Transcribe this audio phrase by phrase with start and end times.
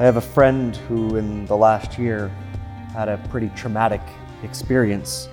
[0.00, 2.28] I have a friend who, in the last year,
[2.92, 4.00] had a pretty traumatic
[4.44, 5.28] experience.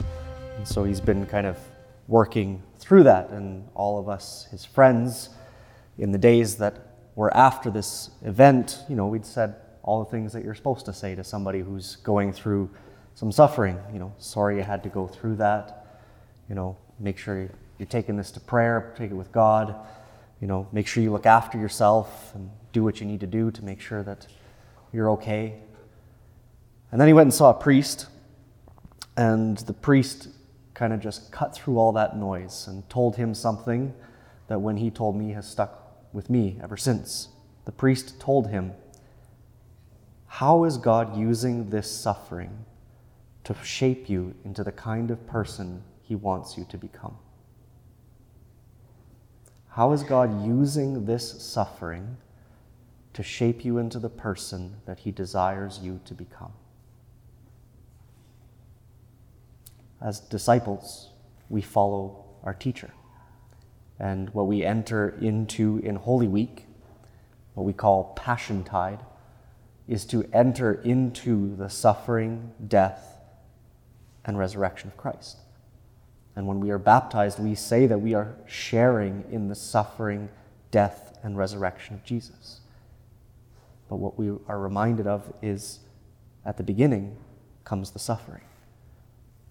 [0.57, 1.59] And so he's been kind of
[2.07, 3.29] working through that.
[3.29, 5.29] And all of us, his friends,
[5.99, 6.79] in the days that
[7.13, 10.93] were after this event, you know, we'd said all the things that you're supposed to
[10.93, 12.67] say to somebody who's going through
[13.13, 13.77] some suffering.
[13.93, 15.99] You know, sorry you had to go through that.
[16.49, 17.47] You know, make sure
[17.77, 19.75] you're taking this to prayer, take it with God.
[20.41, 23.51] You know, make sure you look after yourself and do what you need to do
[23.51, 24.25] to make sure that
[24.95, 25.55] you're okay.
[26.91, 28.07] And then he went and saw a priest,
[29.17, 30.29] and the priest
[30.73, 33.93] kind of just cut through all that noise and told him something
[34.47, 37.29] that when he told me has stuck with me ever since.
[37.65, 38.71] The priest told him,
[40.27, 42.65] How is God using this suffering
[43.43, 47.17] to shape you into the kind of person he wants you to become?
[49.69, 52.15] How is God using this suffering
[53.15, 56.51] to shape you into the person that he desires you to become?
[60.01, 61.09] As disciples,
[61.49, 62.91] we follow our teacher.
[63.99, 66.65] And what we enter into in Holy Week,
[67.53, 68.99] what we call Passion Tide,
[69.87, 73.17] is to enter into the suffering, death,
[74.25, 75.37] and resurrection of Christ.
[76.35, 80.27] And when we are baptized, we say that we are sharing in the suffering,
[80.69, 82.59] death, and resurrection of Jesus.
[83.89, 85.79] But what we are reminded of is
[86.45, 87.17] at the beginning
[87.63, 88.43] comes the suffering.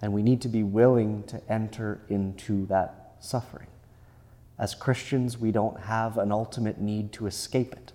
[0.02, 3.68] And we need to be willing to enter into that suffering.
[4.58, 7.92] As Christians, we don't have an ultimate need to escape it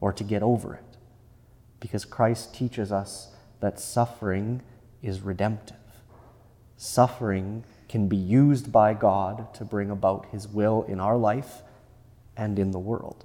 [0.00, 0.96] or to get over it
[1.80, 3.28] because Christ teaches us
[3.60, 4.62] that suffering
[5.02, 5.76] is redemptive.
[6.76, 11.62] Suffering can be used by God to bring about His will in our life
[12.36, 13.24] and in the world.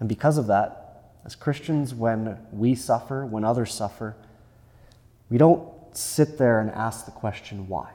[0.00, 0.84] And because of that,
[1.24, 4.16] as Christians, when we suffer, when others suffer,
[5.30, 7.90] we don't sit there and ask the question, why?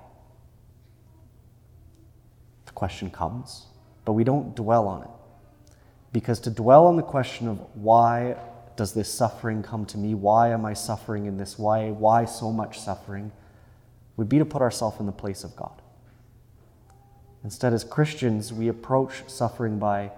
[2.66, 3.68] The question comes,
[4.06, 5.09] but we don't dwell on it.
[6.12, 8.35] Because to dwell on the question of why
[8.75, 10.16] does this suffering come to me?
[10.16, 11.91] Why am I suffering in this way?
[11.91, 13.31] Why so much suffering?
[14.18, 15.81] Would be to put ourselves in the place of God.
[17.44, 20.12] Instead, as Christians, we approach suffering by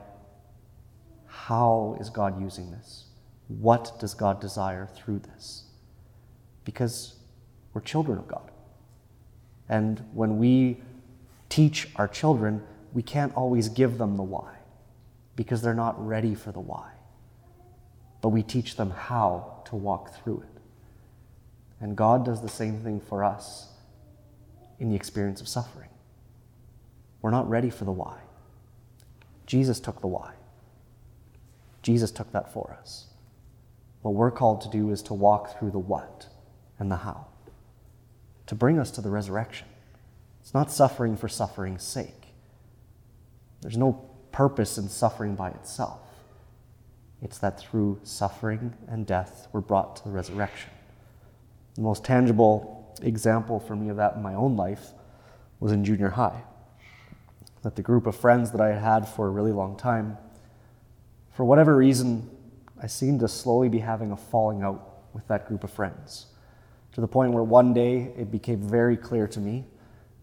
[1.31, 3.05] how is God using this?
[3.47, 5.63] What does God desire through this?
[6.65, 7.15] Because
[7.73, 8.51] we're children of God.
[9.69, 10.81] And when we
[11.47, 12.61] teach our children,
[12.93, 14.55] we can't always give them the why
[15.37, 16.91] because they're not ready for the why.
[18.21, 20.61] But we teach them how to walk through it.
[21.79, 23.69] And God does the same thing for us
[24.79, 25.89] in the experience of suffering.
[27.21, 28.17] We're not ready for the why.
[29.45, 30.33] Jesus took the why.
[31.81, 33.07] Jesus took that for us.
[34.01, 36.27] What we're called to do is to walk through the what
[36.79, 37.27] and the how,
[38.47, 39.67] to bring us to the resurrection.
[40.41, 42.33] It's not suffering for suffering's sake.
[43.61, 45.99] There's no purpose in suffering by itself.
[47.21, 50.71] It's that through suffering and death, we're brought to the resurrection.
[51.75, 54.89] The most tangible example for me of that in my own life
[55.59, 56.41] was in junior high.
[57.61, 60.17] That the group of friends that I had had for a really long time
[61.41, 62.29] for whatever reason,
[62.83, 66.27] I seemed to slowly be having a falling out with that group of friends.
[66.91, 69.65] To the point where one day it became very clear to me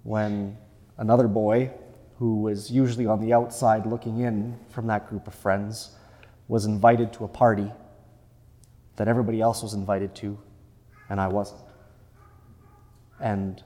[0.04, 0.56] when
[0.96, 1.72] another boy,
[2.20, 5.90] who was usually on the outside looking in from that group of friends,
[6.46, 7.68] was invited to a party
[8.94, 10.38] that everybody else was invited to,
[11.10, 11.62] and I wasn't.
[13.18, 13.60] And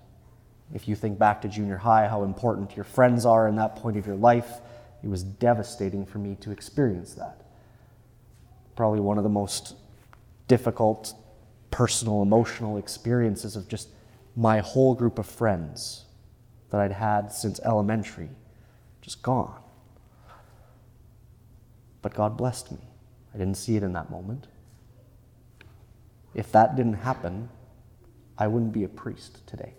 [0.73, 3.99] if you think back to junior high, how important your friends are in that point
[3.99, 4.63] of your life,
[5.03, 7.43] it was devastating for me to experience that.
[8.77, 9.75] Probably one of the most
[10.49, 11.15] difficult
[11.71, 13.89] personal, emotional experiences of just
[14.37, 16.05] my whole group of friends
[16.71, 18.31] that I'd had since elementary
[19.01, 19.61] just gone.
[22.01, 22.79] But God blessed me.
[23.35, 24.47] I didn't see it in that moment.
[26.35, 27.49] If that didn't happen,
[28.39, 29.75] I wouldn't be a priest today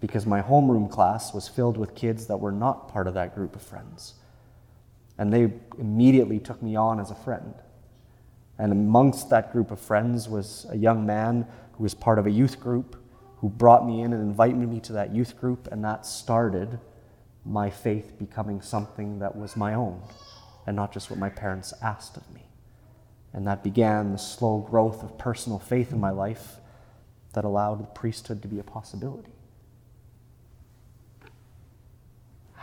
[0.00, 3.56] because my homeroom class was filled with kids that were not part of that group
[3.56, 4.14] of friends.
[5.18, 7.54] And they immediately took me on as a friend.
[8.58, 12.30] And amongst that group of friends was a young man who was part of a
[12.30, 12.96] youth group
[13.38, 16.78] who brought me in and invited me to that youth group, and that started
[17.44, 20.02] my faith becoming something that was my own
[20.66, 22.48] and not just what my parents asked of me.
[23.32, 26.56] And that began the slow growth of personal faith in my life
[27.34, 29.32] that allowed the priesthood to be a possibility.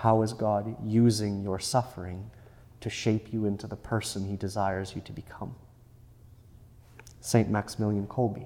[0.03, 2.29] How is God using your suffering
[2.81, 5.55] to shape you into the person He desires you to become?
[7.21, 7.49] St.
[7.49, 8.45] Maximilian Kolbe.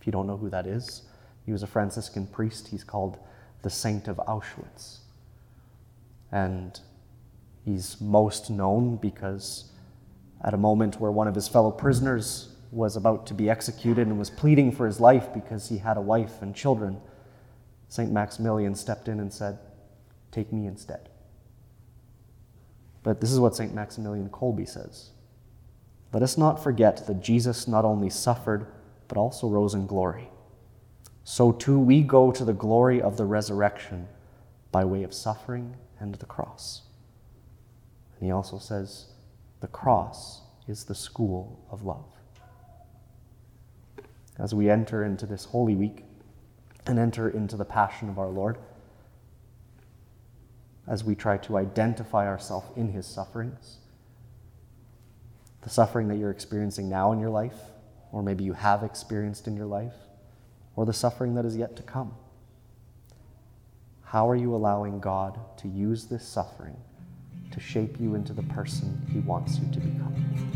[0.00, 1.02] If you don't know who that is,
[1.44, 2.68] he was a Franciscan priest.
[2.68, 3.18] He's called
[3.60, 5.00] the Saint of Auschwitz.
[6.32, 6.80] And
[7.62, 9.70] he's most known because
[10.42, 14.18] at a moment where one of his fellow prisoners was about to be executed and
[14.18, 16.98] was pleading for his life because he had a wife and children,
[17.88, 18.10] St.
[18.10, 19.58] Maximilian stepped in and said,
[20.30, 21.08] Take me instead.
[23.02, 23.74] But this is what St.
[23.74, 25.10] Maximilian Kolbe says
[26.12, 28.66] let us not forget that Jesus not only suffered,
[29.06, 30.28] but also rose in glory.
[31.22, 34.08] So too we go to the glory of the resurrection
[34.72, 36.82] by way of suffering and the cross.
[38.18, 39.06] And he also says,
[39.60, 42.06] the cross is the school of love.
[44.38, 46.04] As we enter into this Holy Week
[46.86, 48.58] and enter into the passion of our Lord,
[50.86, 53.78] as we try to identify ourselves in his sufferings,
[55.62, 57.58] the suffering that you're experiencing now in your life,
[58.12, 59.94] or maybe you have experienced in your life,
[60.74, 62.14] or the suffering that is yet to come.
[64.02, 66.76] How are you allowing God to use this suffering
[67.52, 70.49] to shape you into the person He wants you to become?